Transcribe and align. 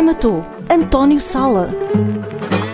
Quem 0.00 0.06
matou 0.06 0.46
António 0.70 1.20
Sala? 1.20 1.74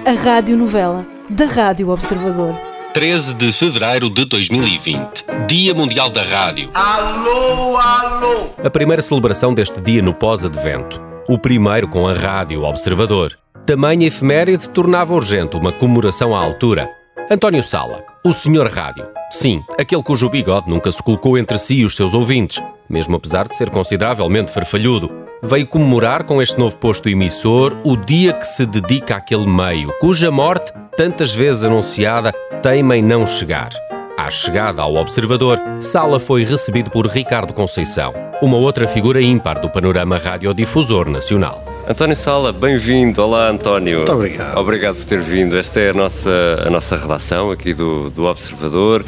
A 0.06 0.12
radionovela 0.12 1.04
da 1.28 1.44
Rádio 1.46 1.88
Observador. 1.88 2.54
13 2.94 3.34
de 3.34 3.52
fevereiro 3.52 4.08
de 4.08 4.24
2020, 4.26 5.24
Dia 5.48 5.74
Mundial 5.74 6.08
da 6.08 6.22
Rádio. 6.22 6.70
Alô, 6.72 7.76
alô! 7.78 8.50
A 8.62 8.70
primeira 8.70 9.02
celebração 9.02 9.52
deste 9.52 9.80
dia 9.80 10.00
no 10.00 10.14
pós-advento. 10.14 11.02
O 11.28 11.36
primeiro 11.36 11.88
com 11.88 12.06
a 12.06 12.12
Rádio 12.12 12.62
Observador. 12.62 13.36
Tamanha 13.66 14.06
efeméride 14.06 14.70
tornava 14.70 15.12
urgente 15.12 15.56
uma 15.56 15.72
comemoração 15.72 16.32
à 16.32 16.38
altura. 16.38 16.88
António 17.28 17.64
Sala, 17.64 18.04
o 18.24 18.30
Senhor 18.30 18.68
Rádio. 18.68 19.04
Sim, 19.32 19.64
aquele 19.76 20.04
cujo 20.04 20.30
bigode 20.30 20.70
nunca 20.70 20.92
se 20.92 21.02
colocou 21.02 21.36
entre 21.36 21.58
si 21.58 21.78
e 21.78 21.84
os 21.84 21.96
seus 21.96 22.14
ouvintes, 22.14 22.62
mesmo 22.88 23.16
apesar 23.16 23.48
de 23.48 23.56
ser 23.56 23.68
consideravelmente 23.68 24.52
farfalhudo. 24.52 25.25
Veio 25.42 25.66
comemorar 25.66 26.24
com 26.24 26.40
este 26.40 26.58
novo 26.58 26.78
posto 26.78 27.10
emissor 27.10 27.76
o 27.84 27.94
dia 27.94 28.32
que 28.32 28.46
se 28.46 28.64
dedica 28.64 29.16
àquele 29.16 29.46
meio, 29.46 29.92
cuja 30.00 30.30
morte, 30.30 30.72
tantas 30.96 31.34
vezes 31.34 31.62
anunciada, 31.62 32.32
teima 32.62 32.96
em 32.96 33.02
não 33.02 33.26
chegar. 33.26 33.68
À 34.16 34.30
chegada 34.30 34.80
ao 34.80 34.94
Observador, 34.94 35.60
Sala 35.78 36.18
foi 36.18 36.42
recebido 36.42 36.90
por 36.90 37.06
Ricardo 37.06 37.52
Conceição, 37.52 38.14
uma 38.40 38.56
outra 38.56 38.88
figura 38.88 39.20
ímpar 39.20 39.60
do 39.60 39.68
panorama 39.68 40.16
radiodifusor 40.16 41.10
nacional. 41.10 41.62
António 41.86 42.16
Sala, 42.16 42.52
bem-vindo. 42.52 43.22
Olá, 43.22 43.48
António. 43.48 43.98
Muito 43.98 44.12
obrigado. 44.12 44.56
Obrigado 44.56 44.96
por 44.96 45.04
ter 45.04 45.20
vindo. 45.20 45.56
Esta 45.56 45.78
é 45.78 45.90
a 45.90 45.94
nossa, 45.94 46.64
a 46.66 46.70
nossa 46.70 46.96
redação 46.96 47.50
aqui 47.50 47.74
do, 47.74 48.10
do 48.10 48.24
Observador. 48.24 49.04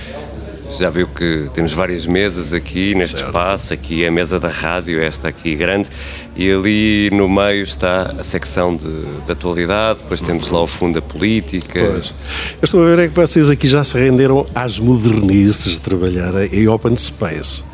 Já 0.70 0.90
viu 0.90 1.08
que 1.08 1.48
temos 1.54 1.72
várias 1.72 2.04
mesas 2.04 2.52
aqui 2.52 2.94
neste 2.94 3.16
Certo. 3.18 3.26
espaço. 3.28 3.72
Aqui 3.72 4.04
é 4.04 4.08
a 4.08 4.10
mesa 4.10 4.38
da 4.38 4.48
rádio, 4.48 5.00
esta 5.00 5.28
aqui 5.28 5.54
grande. 5.56 5.88
E 6.36 6.50
ali 6.52 7.08
no 7.12 7.28
meio 7.28 7.62
está 7.62 8.14
a 8.18 8.22
secção 8.22 8.76
de, 8.76 8.86
de 9.26 9.32
atualidade. 9.32 10.00
Depois 10.00 10.20
temos 10.20 10.50
lá 10.50 10.62
o 10.62 10.66
fundo 10.66 11.00
da 11.00 11.02
política. 11.02 11.80
Pois. 11.80 12.08
Eu 12.60 12.64
estou 12.64 12.82
a 12.82 12.86
ver 12.94 12.98
é 13.04 13.08
que 13.08 13.14
vocês 13.14 13.48
aqui 13.48 13.66
já 13.66 13.82
se 13.82 13.98
renderam 13.98 14.46
às 14.54 14.78
modernices 14.78 15.72
de 15.72 15.80
trabalhar 15.80 16.32
em 16.52 16.68
open 16.68 16.96
space. 16.96 17.64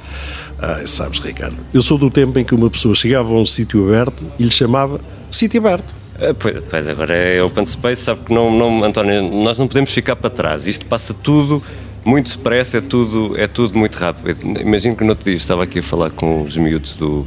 Ah, 0.60 0.80
sabes, 0.86 1.18
Ricardo, 1.18 1.56
eu 1.74 1.82
sou 1.82 1.98
do 1.98 2.08
tempo 2.08 2.38
em 2.38 2.44
que 2.44 2.54
uma 2.54 2.70
pessoa 2.70 2.94
chegava 2.94 3.34
a 3.34 3.38
um 3.38 3.44
sítio 3.44 3.86
aberto 3.88 4.24
e 4.38 4.44
lhe 4.44 4.50
chamava 4.50 5.00
sítio 5.30 5.60
aberto. 5.60 5.92
Ah, 6.16 6.32
Pois, 6.38 6.56
pois, 6.70 6.86
agora 6.86 7.12
é 7.12 7.42
open 7.42 7.66
space, 7.66 8.02
sabe 8.02 8.20
que 8.24 8.32
não, 8.32 8.56
não, 8.56 8.84
António, 8.84 9.20
nós 9.42 9.58
não 9.58 9.66
podemos 9.66 9.90
ficar 9.90 10.14
para 10.14 10.30
trás. 10.30 10.68
Isto 10.68 10.86
passa 10.86 11.12
tudo 11.12 11.60
muito 12.04 12.30
depressa, 12.36 12.78
é 12.78 12.80
tudo, 12.80 13.34
é 13.38 13.46
tudo 13.46 13.78
muito 13.78 13.96
rápido. 13.96 14.60
Imagino 14.60 14.94
que 14.96 15.04
no 15.04 15.10
outro 15.10 15.24
dia 15.24 15.36
estava 15.36 15.64
aqui 15.64 15.78
a 15.78 15.82
falar 15.82 16.10
com 16.10 16.42
os 16.42 16.56
miúdos 16.56 16.94
do, 16.94 17.26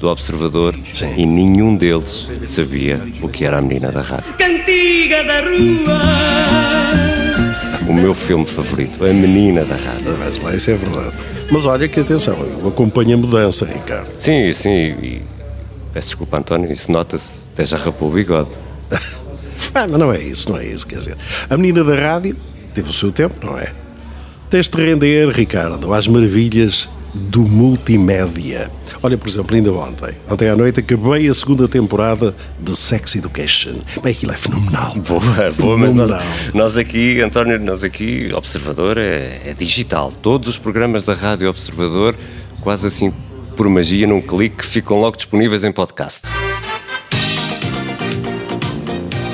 do 0.00 0.08
Observador 0.08 0.78
Sim. 0.92 1.14
e 1.16 1.26
nenhum 1.26 1.76
deles 1.76 2.28
sabia 2.46 3.00
o 3.22 3.28
que 3.28 3.44
era 3.44 3.58
a 3.58 3.62
menina 3.62 3.90
da 3.90 4.02
rádio. 4.02 4.34
Cantiga 4.34 5.24
da 5.24 5.40
rua! 5.40 5.98
O 7.88 7.92
meu 7.92 8.14
filme 8.14 8.46
favorito, 8.46 9.02
A 9.02 9.12
Menina 9.14 9.64
da 9.64 9.74
Rádio. 9.74 10.10
Ah, 10.12 10.16
Mas 10.18 10.38
lá, 10.42 10.54
isso 10.54 10.70
é 10.70 10.74
verdade. 10.74 11.16
Mas 11.50 11.64
olha 11.64 11.88
que 11.88 11.98
atenção, 11.98 12.36
eu 12.60 12.68
acompanho 12.68 13.14
a 13.14 13.16
mudança, 13.16 13.64
Ricardo. 13.64 14.10
Sim, 14.18 14.52
sim, 14.52 14.68
e 15.02 15.22
peço 15.94 16.08
desculpa, 16.08 16.36
António, 16.38 16.70
isso 16.70 16.92
nota-se, 16.92 17.40
até 17.54 17.64
já 17.64 17.78
rapou 17.78 18.10
o 18.10 18.12
bigode. 18.12 18.50
Ah, 19.74 19.86
mas 19.86 20.00
não 20.00 20.12
é 20.12 20.20
isso, 20.20 20.50
não 20.50 20.58
é 20.58 20.64
isso, 20.66 20.86
quer 20.86 20.96
dizer. 20.96 21.16
A 21.48 21.56
menina 21.56 21.84
da 21.84 21.94
rádio 21.94 22.34
teve 22.74 22.88
o 22.88 22.92
seu 22.92 23.12
tempo, 23.12 23.46
não 23.46 23.56
é? 23.56 23.72
Tens 24.50 24.68
de 24.68 24.82
render, 24.82 25.28
Ricardo, 25.28 25.92
às 25.92 26.08
maravilhas 26.08 26.88
do 27.12 27.42
multimédia. 27.42 28.70
Olha, 29.02 29.18
por 29.18 29.28
exemplo, 29.28 29.54
ainda 29.54 29.70
ontem, 29.72 30.14
ontem 30.30 30.48
à 30.48 30.56
noite, 30.56 30.80
acabei 30.80 31.28
a 31.28 31.34
segunda 31.34 31.68
temporada 31.68 32.34
de 32.58 32.74
Sex 32.74 33.16
Education. 33.16 33.74
Bem, 34.02 34.12
aquilo 34.12 34.32
é 34.32 34.36
fenomenal. 34.36 34.94
Boa, 35.06 35.50
boa, 35.52 35.76
mas 35.76 35.92
nós, 35.92 36.08
Fenomenal. 36.08 36.34
nós 36.54 36.76
aqui, 36.78 37.20
António, 37.20 37.60
nós 37.60 37.84
aqui, 37.84 38.30
Observador 38.34 38.96
é, 38.96 39.42
é 39.44 39.54
digital. 39.54 40.10
Todos 40.12 40.48
os 40.48 40.58
programas 40.58 41.04
da 41.04 41.12
Rádio 41.12 41.48
Observador, 41.50 42.16
quase 42.62 42.86
assim 42.86 43.12
por 43.54 43.68
magia, 43.68 44.06
num 44.06 44.22
clique, 44.22 44.64
ficam 44.64 44.98
logo 44.98 45.16
disponíveis 45.16 45.62
em 45.62 45.72
podcast. 45.72 46.26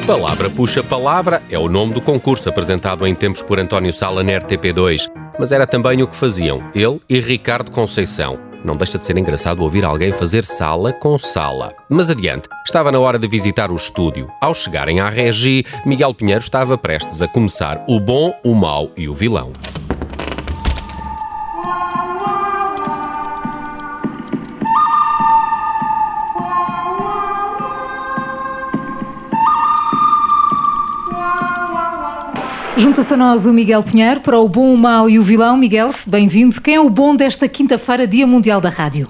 Palavra 0.07 0.51
puxa 0.51 0.83
palavra 0.83 1.43
é 1.51 1.59
o 1.59 1.67
nome 1.67 1.95
do 1.95 2.01
concurso 2.01 2.47
apresentado 2.47 3.07
em 3.07 3.15
tempos 3.15 3.43
por 3.43 3.59
António 3.59 3.91
Sala 3.91 4.23
na 4.23 4.33
RTP2, 4.33 5.11
mas 5.39 5.51
era 5.51 5.67
também 5.67 6.03
o 6.03 6.07
que 6.07 6.15
faziam 6.15 6.63
ele 6.75 7.01
e 7.09 7.19
Ricardo 7.21 7.71
Conceição. 7.71 8.39
Não 8.63 8.77
deixa 8.77 8.99
de 8.99 9.07
ser 9.07 9.17
engraçado 9.17 9.63
ouvir 9.63 9.83
alguém 9.83 10.13
fazer 10.13 10.45
sala 10.45 10.93
com 10.93 11.19
sala. 11.19 11.75
Mas 11.89 12.11
adiante, 12.11 12.49
estava 12.67 12.93
na 12.93 12.99
hora 12.99 13.19
de 13.19 13.27
visitar 13.27 13.73
o 13.73 13.77
estúdio. 13.77 14.29
Ao 14.43 14.55
chegarem 14.55 15.01
à 15.01 15.09
Regi, 15.09 15.65
Miguel 15.87 16.13
Pinheiro 16.13 16.41
estava 16.41 16.77
prestes 16.77 17.23
a 17.23 17.29
começar 17.29 17.83
o 17.89 17.99
bom, 17.99 18.35
o 18.45 18.55
mau 18.55 18.91
e 18.99 19.09
o 19.09 19.15
vilão. 19.15 19.55
Junta-se 32.85 33.15
a 33.15 33.17
nós 33.17 33.47
o 33.47 33.51
Miguel 33.51 33.83
Pinheiro 33.83 34.21
para 34.21 34.39
o 34.39 34.47
bom, 34.47 34.75
o 34.75 34.77
mau 34.77 35.09
e 35.09 35.19
o 35.19 35.23
vilão. 35.23 35.57
Miguel, 35.57 35.91
bem-vindo. 36.07 36.61
Quem 36.61 36.75
é 36.75 36.81
o 36.81 36.91
bom 36.91 37.17
desta 37.17 37.49
quinta-feira, 37.49 38.07
Dia 38.07 38.27
Mundial 38.27 38.61
da 38.61 38.69
Rádio? 38.69 39.09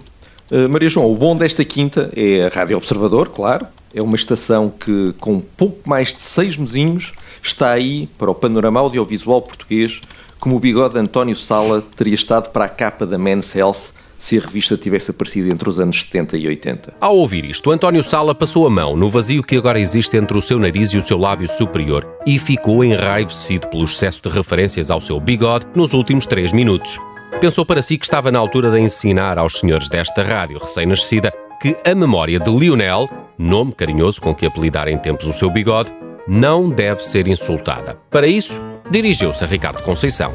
Uh, 0.48 0.68
Maria 0.68 0.88
João, 0.88 1.10
o 1.10 1.16
bom 1.16 1.34
desta 1.34 1.64
quinta 1.64 2.08
é 2.14 2.46
a 2.46 2.48
Rádio 2.56 2.76
Observador, 2.76 3.30
claro. 3.30 3.66
É 3.92 4.00
uma 4.00 4.14
estação 4.14 4.70
que, 4.70 5.12
com 5.18 5.40
pouco 5.40 5.88
mais 5.88 6.12
de 6.12 6.22
seis 6.22 6.56
mesinhos, 6.56 7.12
está 7.42 7.72
aí 7.72 8.08
para 8.16 8.30
o 8.30 8.34
panorama 8.34 8.78
audiovisual 8.78 9.42
português, 9.42 10.00
como 10.38 10.54
o 10.54 10.60
bigode 10.60 10.94
de 10.94 11.00
António 11.00 11.34
Sala 11.34 11.82
teria 11.96 12.14
estado 12.14 12.50
para 12.50 12.66
a 12.66 12.68
capa 12.68 13.04
da 13.04 13.18
Men's 13.18 13.52
Health 13.56 13.92
se 14.24 14.38
a 14.38 14.40
revista 14.40 14.74
tivesse 14.78 15.10
aparecido 15.10 15.52
entre 15.52 15.68
os 15.68 15.78
anos 15.78 16.00
70 16.00 16.38
e 16.38 16.46
80. 16.46 16.94
Ao 16.98 17.14
ouvir 17.14 17.44
isto, 17.44 17.70
António 17.70 18.02
Sala 18.02 18.34
passou 18.34 18.66
a 18.66 18.70
mão 18.70 18.96
no 18.96 19.10
vazio 19.10 19.42
que 19.42 19.56
agora 19.56 19.78
existe 19.78 20.16
entre 20.16 20.38
o 20.38 20.40
seu 20.40 20.58
nariz 20.58 20.94
e 20.94 20.98
o 20.98 21.02
seu 21.02 21.18
lábio 21.18 21.46
superior 21.46 22.08
e 22.26 22.38
ficou 22.38 22.82
enraivecido 22.82 23.68
pelo 23.68 23.84
excesso 23.84 24.22
de 24.22 24.30
referências 24.30 24.90
ao 24.90 25.00
seu 25.02 25.20
bigode 25.20 25.66
nos 25.74 25.92
últimos 25.92 26.24
três 26.24 26.52
minutos. 26.52 26.98
Pensou 27.38 27.66
para 27.66 27.82
si 27.82 27.98
que 27.98 28.06
estava 28.06 28.30
na 28.30 28.38
altura 28.38 28.70
de 28.70 28.80
ensinar 28.80 29.36
aos 29.36 29.58
senhores 29.58 29.90
desta 29.90 30.22
rádio 30.22 30.58
recém-nascida 30.58 31.30
que 31.60 31.76
a 31.84 31.94
memória 31.94 32.40
de 32.40 32.50
Lionel, 32.50 33.06
nome 33.36 33.72
carinhoso 33.72 34.22
com 34.22 34.34
que 34.34 34.46
apelidar 34.46 34.88
em 34.88 34.96
tempos 34.96 35.26
o 35.26 35.34
seu 35.34 35.50
bigode, 35.50 35.92
não 36.26 36.70
deve 36.70 37.04
ser 37.04 37.28
insultada. 37.28 37.98
Para 38.10 38.26
isso, 38.26 38.58
dirigiu-se 38.90 39.42
a 39.42 39.46
Ricardo 39.46 39.82
Conceição. 39.82 40.32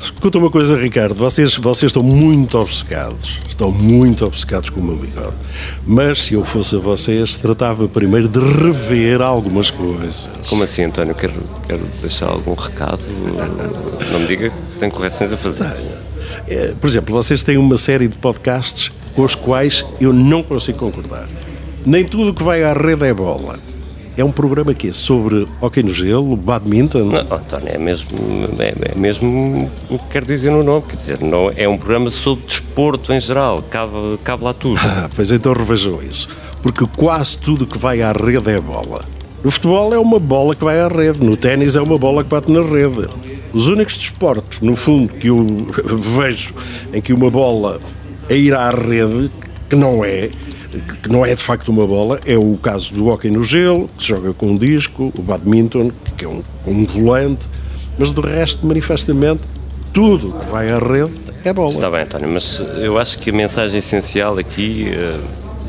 Escuta 0.00 0.38
uma 0.38 0.50
coisa, 0.50 0.76
Ricardo, 0.76 1.14
vocês, 1.14 1.56
vocês 1.56 1.90
estão 1.90 2.02
muito 2.02 2.58
obcecados. 2.58 3.40
Estão 3.48 3.70
muito 3.70 4.24
obcecados 4.26 4.70
com 4.70 4.80
o 4.80 4.82
meu 4.82 4.96
bigode. 4.96 5.34
Mas 5.86 6.22
se 6.24 6.34
eu 6.34 6.44
fosse 6.44 6.76
a 6.76 6.78
vocês, 6.78 7.36
tratava 7.36 7.86
primeiro 7.88 8.28
de 8.28 8.40
rever 8.40 9.20
algumas 9.22 9.70
coisas. 9.70 10.28
Como 10.48 10.62
assim, 10.62 10.82
António? 10.84 11.14
Quero, 11.14 11.34
quero 11.66 11.84
deixar 12.00 12.26
algum 12.28 12.54
recado? 12.54 13.00
Não 14.10 14.20
me 14.20 14.26
diga 14.26 14.50
que 14.50 14.78
tem 14.80 14.90
correções 14.90 15.32
a 15.32 15.36
fazer. 15.36 15.74
Eh, 16.48 16.74
Por 16.80 16.86
exemplo, 16.88 17.14
vocês 17.14 17.42
têm 17.42 17.56
uma 17.56 17.76
série 17.78 18.08
de 18.08 18.16
podcasts 18.16 18.90
com 19.14 19.22
os 19.22 19.34
quais 19.34 19.84
eu 20.00 20.12
não 20.12 20.42
consigo 20.42 20.78
concordar. 20.78 21.28
Nem 21.84 22.04
tudo 22.04 22.30
o 22.30 22.34
que 22.34 22.42
vai 22.42 22.62
à 22.64 22.72
rede 22.72 23.04
é 23.06 23.12
bola. 23.14 23.58
É 24.14 24.22
um 24.22 24.30
programa 24.30 24.74
que 24.74 24.88
é 24.88 24.92
sobre 24.92 25.48
hockey 25.60 25.82
no 25.82 25.92
gelo, 25.92 26.36
badminton. 26.36 27.04
Não, 27.04 27.20
António, 27.20 27.68
é 27.68 27.78
mesmo, 27.78 28.10
é, 28.58 28.92
é 28.92 28.98
mesmo 28.98 29.70
o 29.88 29.98
que 29.98 30.04
quer 30.10 30.24
dizer 30.24 30.50
no 30.50 30.62
nome. 30.62 30.84
Quer 30.86 30.96
dizer, 30.96 31.20
não, 31.22 31.50
é 31.56 31.66
um 31.66 31.78
programa 31.78 32.10
sobre 32.10 32.44
desporto 32.44 33.12
em 33.12 33.20
geral. 33.20 33.62
Cabe, 33.62 34.18
cabe 34.22 34.44
lá 34.44 34.52
tudo. 34.52 34.78
Ah, 34.84 35.08
pois 35.14 35.32
então 35.32 35.54
revejam 35.54 36.02
isso. 36.02 36.28
Porque 36.62 36.86
quase 36.94 37.38
tudo 37.38 37.66
que 37.66 37.78
vai 37.78 38.02
à 38.02 38.12
rede 38.12 38.50
é 38.50 38.60
bola. 38.60 39.02
No 39.42 39.50
futebol 39.50 39.92
é 39.94 39.98
uma 39.98 40.18
bola 40.18 40.54
que 40.54 40.62
vai 40.62 40.78
à 40.78 40.88
rede, 40.88 41.24
no 41.24 41.36
ténis 41.36 41.74
é 41.74 41.80
uma 41.80 41.98
bola 41.98 42.22
que 42.22 42.28
bate 42.28 42.52
na 42.52 42.62
rede. 42.62 43.08
Os 43.52 43.66
únicos 43.66 43.96
desportos, 43.96 44.60
no 44.60 44.76
fundo, 44.76 45.12
que 45.14 45.28
eu 45.28 45.44
vejo 46.16 46.54
em 46.92 47.00
que 47.00 47.12
uma 47.12 47.30
bola 47.30 47.80
a 48.30 48.34
ir 48.34 48.54
à 48.54 48.70
rede, 48.70 49.30
que 49.68 49.74
não 49.74 50.04
é, 50.04 50.30
que 50.80 51.08
não 51.08 51.24
é 51.26 51.34
de 51.34 51.42
facto 51.42 51.68
uma 51.68 51.86
bola, 51.86 52.20
é 52.24 52.36
o 52.38 52.56
caso 52.56 52.94
do 52.94 53.08
hóquei 53.08 53.30
no 53.30 53.44
gelo, 53.44 53.88
que 53.96 54.02
se 54.02 54.08
joga 54.10 54.32
com 54.32 54.46
um 54.52 54.56
disco, 54.56 55.12
o 55.18 55.22
badminton, 55.22 55.90
que 56.16 56.24
é 56.24 56.28
um, 56.28 56.42
um 56.66 56.86
volante, 56.86 57.46
mas 57.98 58.10
do 58.10 58.20
resto, 58.20 58.66
manifestamente, 58.66 59.42
tudo 59.92 60.32
que 60.32 60.46
vai 60.46 60.70
à 60.70 60.78
rede 60.78 61.12
é 61.44 61.52
bola. 61.52 61.70
Está 61.70 61.90
bem, 61.90 62.02
António, 62.02 62.28
mas 62.30 62.60
eu 62.80 62.98
acho 62.98 63.18
que 63.18 63.30
a 63.30 63.32
mensagem 63.32 63.78
essencial 63.78 64.38
aqui 64.38 64.86
eh, 64.90 65.20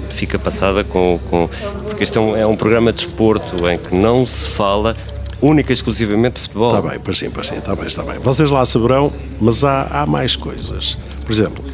fica 0.10 0.40
passada 0.40 0.84
com, 0.84 1.20
com- 1.30 1.50
Porque 1.90 2.04
este 2.04 2.18
é 2.18 2.22
um, 2.22 2.38
é 2.38 2.46
um 2.48 2.56
programa 2.56 2.92
de 2.94 3.06
desporto 3.06 3.70
em 3.70 3.78
que 3.78 3.94
não 3.94 4.26
se 4.26 4.48
fala 4.48 4.96
única 5.42 5.72
e 5.72 5.74
exclusivamente 5.74 6.36
de 6.36 6.42
futebol. 6.44 6.74
Está 6.76 6.88
bem, 6.90 7.00
pois 7.04 7.18
sim, 7.18 7.30
pois 7.30 7.48
sim, 7.48 7.58
está 7.58 7.76
bem, 7.76 7.88
está 7.88 8.04
bem. 8.04 8.18
Vocês 8.20 8.50
lá 8.50 8.64
saberão, 8.64 9.12
mas 9.42 9.64
há, 9.66 9.88
há 9.92 10.06
mais 10.06 10.38
coisas. 10.38 10.98
Por 11.26 11.32
exemplo, 11.34 11.66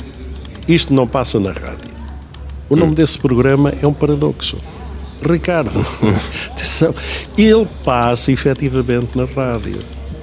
isto 0.67 0.91
não 0.91 1.07
passa 1.07 1.39
na 1.39 1.51
rádio. 1.51 1.88
O 2.69 2.75
nome 2.75 2.93
desse 2.93 3.17
programa 3.17 3.73
é 3.81 3.87
um 3.87 3.93
paradoxo. 3.93 4.57
Ricardo, 5.21 5.71
atenção, 6.51 6.93
ele 7.37 7.67
passa 7.83 8.31
efetivamente 8.31 9.17
na 9.17 9.25
rádio. 9.25 9.79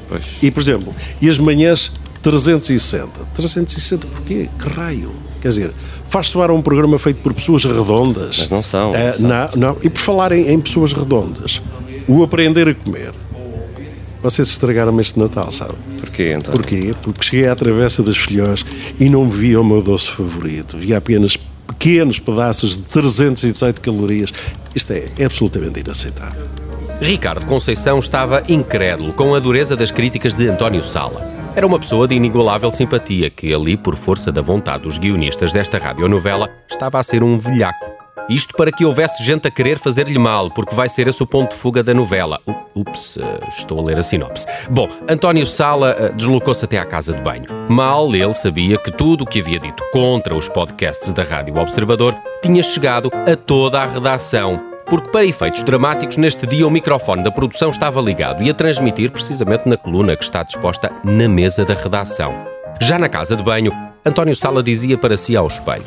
Pois. 0.08 0.42
E, 0.42 0.50
por 0.50 0.60
exemplo, 0.60 0.94
e 1.20 1.28
as 1.28 1.38
manhãs 1.38 1.92
360. 2.22 3.10
360 3.34 4.06
porquê? 4.06 4.48
Que 4.58 4.68
raio? 4.70 5.12
Quer 5.40 5.48
dizer, 5.48 5.72
faz 6.08 6.28
soar 6.28 6.50
um 6.50 6.62
programa 6.62 6.98
feito 6.98 7.18
por 7.18 7.34
pessoas 7.34 7.64
redondas. 7.64 8.38
Mas 8.38 8.50
não 8.50 8.62
são, 8.62 8.92
Ah, 8.94 9.14
não 9.18 9.18
são. 9.18 9.28
não, 9.28 9.48
não. 9.74 9.76
E 9.82 9.90
por 9.90 9.98
falar 10.00 10.32
em, 10.32 10.48
em 10.50 10.58
pessoas 10.60 10.92
redondas, 10.92 11.60
o 12.08 12.22
aprender 12.22 12.68
a 12.68 12.74
comer. 12.74 13.12
Vocês 14.22 14.48
estragaram-me 14.48 15.00
este 15.02 15.18
Natal, 15.18 15.50
sabe? 15.52 15.74
Porquê, 16.00 16.34
António? 16.36 16.58
Porquê? 16.60 16.94
Porque 17.02 17.22
cheguei 17.24 17.48
à 17.48 17.54
Travessa 17.54 18.02
das 18.02 18.16
Filhós 18.16 18.64
e 18.98 19.08
não 19.08 19.28
via 19.28 19.60
o 19.60 19.64
meu 19.64 19.82
doce 19.82 20.08
favorito. 20.10 20.76
Via 20.78 20.96
apenas 20.96 21.36
pequenos 21.66 22.18
pedaços 22.18 22.76
de 22.76 22.84
318 22.84 23.80
calorias. 23.80 24.32
Isto 24.74 24.92
é, 24.92 25.08
é 25.18 25.24
absolutamente 25.24 25.80
inaceitável. 25.80 26.46
Ricardo 27.00 27.44
Conceição 27.46 27.98
estava 27.98 28.42
incrédulo 28.48 29.12
com 29.12 29.34
a 29.34 29.38
dureza 29.38 29.76
das 29.76 29.90
críticas 29.90 30.34
de 30.34 30.48
António 30.48 30.82
Sala. 30.84 31.22
Era 31.54 31.66
uma 31.66 31.78
pessoa 31.78 32.06
de 32.06 32.14
inigualável 32.14 32.70
simpatia 32.70 33.30
que 33.30 33.52
ali, 33.54 33.76
por 33.76 33.96
força 33.96 34.30
da 34.30 34.42
vontade 34.42 34.82
dos 34.84 34.98
guionistas 34.98 35.52
desta 35.52 35.78
radionovela, 35.78 36.48
estava 36.70 36.98
a 36.98 37.02
ser 37.02 37.22
um 37.22 37.38
velhaco. 37.38 37.90
Isto 38.28 38.54
para 38.56 38.72
que 38.72 38.84
houvesse 38.84 39.22
gente 39.24 39.46
a 39.46 39.50
querer 39.50 39.78
fazer-lhe 39.78 40.18
mal, 40.18 40.50
porque 40.50 40.74
vai 40.74 40.88
ser 40.88 41.06
esse 41.08 41.22
o 41.22 41.26
ponto 41.26 41.50
de 41.52 41.56
fuga 41.56 41.82
da 41.82 41.94
novela. 41.94 42.40
U- 42.46 42.54
Ups, 42.76 43.16
eh, 43.16 43.48
estou 43.48 43.80
a 43.80 43.82
ler 43.82 43.98
a 43.98 44.02
sinopse. 44.02 44.46
Bom, 44.70 44.86
António 45.08 45.46
Sala 45.46 45.96
eh, 45.98 46.12
deslocou-se 46.12 46.64
até 46.64 46.78
à 46.78 46.84
casa 46.84 47.14
de 47.14 47.22
banho. 47.22 47.46
Mal 47.68 48.14
ele 48.14 48.34
sabia 48.34 48.76
que 48.76 48.92
tudo 48.92 49.24
o 49.24 49.26
que 49.26 49.40
havia 49.40 49.58
dito 49.58 49.82
contra 49.92 50.34
os 50.34 50.48
podcasts 50.48 51.12
da 51.12 51.22
Rádio 51.22 51.56
Observador 51.56 52.14
tinha 52.42 52.62
chegado 52.62 53.10
a 53.26 53.34
toda 53.34 53.80
a 53.80 53.86
redação. 53.86 54.60
Porque, 54.88 55.08
para 55.08 55.24
efeitos 55.24 55.62
dramáticos, 55.62 56.16
neste 56.16 56.46
dia 56.46 56.66
o 56.66 56.70
microfone 56.70 57.22
da 57.22 57.32
produção 57.32 57.70
estava 57.70 58.00
ligado 58.00 58.42
e 58.42 58.50
a 58.50 58.54
transmitir 58.54 59.10
precisamente 59.10 59.68
na 59.68 59.76
coluna 59.76 60.14
que 60.14 60.22
está 60.22 60.42
disposta 60.44 60.92
na 61.02 61.28
mesa 61.28 61.64
da 61.64 61.74
redação. 61.74 62.46
Já 62.80 62.98
na 62.98 63.08
casa 63.08 63.34
de 63.34 63.42
banho, 63.42 63.72
António 64.04 64.36
Sala 64.36 64.62
dizia 64.62 64.96
para 64.96 65.16
si 65.16 65.34
ao 65.34 65.48
espelho: 65.48 65.86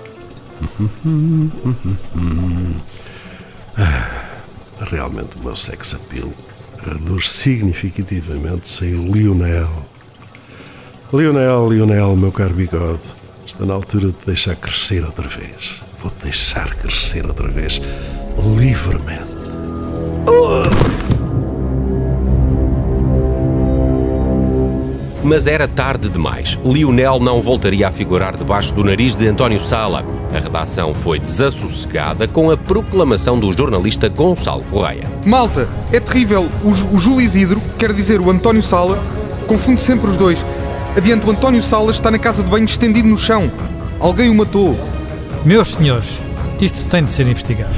Realmente 4.91 5.37
o 5.37 5.43
meu 5.43 5.55
sex 5.55 5.93
appeal 5.93 6.29
reduz 6.85 7.29
significativamente 7.29 8.67
sem 8.67 8.95
o 8.95 9.11
Lionel. 9.11 9.69
Lionel, 11.13 11.71
Lionel, 11.71 12.15
meu 12.15 12.31
caro 12.31 12.53
bigode, 12.53 13.01
está 13.45 13.65
na 13.65 13.73
altura 13.73 14.07
de 14.07 14.25
deixar 14.25 14.55
crescer 14.55 15.03
outra 15.03 15.27
vez. 15.27 15.81
Vou-te 16.01 16.23
deixar 16.23 16.75
crescer 16.75 17.25
outra 17.25 17.47
vez, 17.47 17.81
livremente. 18.57 19.39
Mas 25.29 25.45
era 25.45 25.67
tarde 25.67 26.09
demais. 26.09 26.57
Lionel 26.65 27.19
não 27.19 27.39
voltaria 27.39 27.87
a 27.87 27.91
figurar 27.91 28.35
debaixo 28.35 28.73
do 28.73 28.83
nariz 28.83 29.15
de 29.15 29.27
António 29.27 29.61
Sala. 29.61 30.03
A 30.33 30.39
redação 30.39 30.91
foi 30.91 31.19
desassossegada 31.19 32.27
com 32.27 32.49
a 32.49 32.57
proclamação 32.57 33.39
do 33.39 33.55
jornalista 33.55 34.09
Gonçalo 34.09 34.63
Correia. 34.71 35.03
Malta, 35.23 35.69
é 35.93 35.99
terrível. 35.99 36.49
O, 36.63 36.69
o 36.95 36.97
Júlio 36.97 37.21
Isidro, 37.21 37.61
quer 37.77 37.93
dizer 37.93 38.19
o 38.19 38.31
António 38.31 38.63
Sala, 38.63 38.97
confunde 39.45 39.79
sempre 39.81 40.09
os 40.09 40.17
dois. 40.17 40.43
Adiante, 40.97 41.27
o 41.27 41.29
António 41.29 41.61
Sala 41.61 41.91
está 41.91 42.09
na 42.09 42.17
casa 42.17 42.41
de 42.41 42.49
banho 42.49 42.65
estendido 42.65 43.07
no 43.07 43.15
chão. 43.15 43.51
Alguém 43.99 44.31
o 44.31 44.35
matou. 44.35 44.79
Meus 45.45 45.73
senhores, 45.73 46.19
isto 46.59 46.83
tem 46.85 47.05
de 47.05 47.13
ser 47.13 47.27
investigado. 47.27 47.75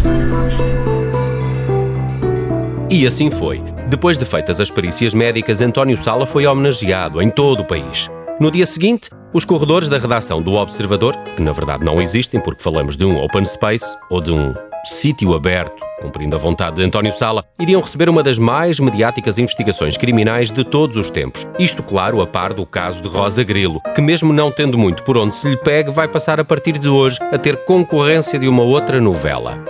E 2.89 3.05
assim 3.05 3.29
foi. 3.29 3.61
Depois 3.91 4.17
de 4.17 4.23
feitas 4.23 4.61
as 4.61 4.71
perícias 4.71 5.13
médicas, 5.13 5.61
António 5.61 5.97
Sala 5.97 6.25
foi 6.25 6.45
homenageado 6.45 7.21
em 7.21 7.29
todo 7.29 7.59
o 7.59 7.67
país. 7.67 8.09
No 8.39 8.49
dia 8.49 8.65
seguinte, 8.65 9.09
os 9.33 9.43
corredores 9.43 9.89
da 9.89 9.97
redação 9.97 10.41
do 10.41 10.53
Observador, 10.53 11.13
que 11.35 11.41
na 11.41 11.51
verdade 11.51 11.83
não 11.83 12.01
existem 12.01 12.39
porque 12.39 12.63
falamos 12.63 12.95
de 12.95 13.03
um 13.03 13.21
open 13.21 13.43
space 13.43 13.93
ou 14.09 14.21
de 14.21 14.31
um 14.31 14.53
sítio 14.85 15.33
aberto, 15.33 15.83
cumprindo 15.99 16.37
a 16.37 16.39
vontade 16.39 16.77
de 16.77 16.83
António 16.83 17.11
Sala, 17.11 17.43
iriam 17.59 17.81
receber 17.81 18.07
uma 18.07 18.23
das 18.23 18.37
mais 18.39 18.79
mediáticas 18.79 19.37
investigações 19.37 19.97
criminais 19.97 20.51
de 20.51 20.63
todos 20.63 20.95
os 20.95 21.09
tempos. 21.09 21.45
Isto, 21.59 21.83
claro, 21.83 22.21
a 22.21 22.27
par 22.27 22.53
do 22.53 22.65
caso 22.65 23.01
de 23.01 23.09
Rosa 23.09 23.43
Grilo, 23.43 23.81
que 23.93 24.01
mesmo 24.01 24.31
não 24.31 24.49
tendo 24.49 24.77
muito 24.77 25.03
por 25.03 25.17
onde 25.17 25.35
se 25.35 25.49
lhe 25.49 25.57
pegue, 25.57 25.91
vai 25.91 26.07
passar 26.07 26.39
a 26.39 26.45
partir 26.45 26.77
de 26.77 26.87
hoje 26.87 27.17
a 27.29 27.37
ter 27.37 27.57
concorrência 27.65 28.39
de 28.39 28.47
uma 28.47 28.63
outra 28.63 29.01
novela. 29.01 29.61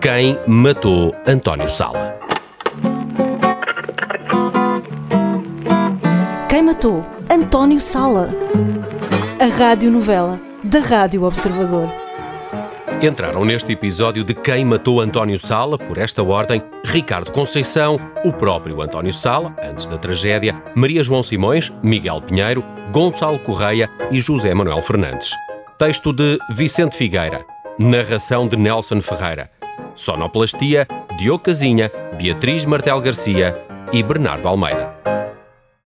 Quem 0.00 0.38
matou 0.46 1.14
António 1.26 1.68
Sala? 1.68 2.19
Quem 6.50 6.62
matou? 6.62 7.06
António 7.30 7.80
Sala. 7.80 8.28
A 9.38 9.46
radionovela 9.46 10.40
da 10.64 10.80
Rádio 10.80 11.22
Observador. 11.22 11.88
Entraram 13.00 13.44
neste 13.44 13.72
episódio 13.72 14.24
de 14.24 14.34
Quem 14.34 14.64
Matou 14.64 15.00
António 15.00 15.38
Sala, 15.38 15.78
por 15.78 15.96
esta 15.96 16.24
ordem, 16.24 16.60
Ricardo 16.84 17.30
Conceição, 17.30 18.00
o 18.24 18.32
próprio 18.32 18.82
António 18.82 19.14
Sala, 19.14 19.54
antes 19.62 19.86
da 19.86 19.96
tragédia, 19.96 20.60
Maria 20.74 21.04
João 21.04 21.22
Simões, 21.22 21.72
Miguel 21.84 22.20
Pinheiro, 22.20 22.64
Gonçalo 22.90 23.38
Correia 23.38 23.88
e 24.10 24.18
José 24.20 24.52
Manuel 24.52 24.80
Fernandes. 24.80 25.30
Texto 25.78 26.12
de 26.12 26.36
Vicente 26.50 26.96
Figueira. 26.96 27.46
Narração 27.78 28.48
de 28.48 28.56
Nelson 28.56 29.00
Ferreira. 29.00 29.48
Sonoplastia, 29.94 30.88
Diogo 31.16 31.44
Casinha, 31.44 31.92
Beatriz 32.18 32.64
Martel 32.64 33.00
Garcia 33.00 33.56
e 33.92 34.02
Bernardo 34.02 34.48
Almeida. 34.48 34.98